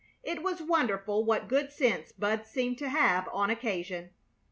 [0.23, 4.09] It was wonderful what good sense Bud seemed to have on occasion.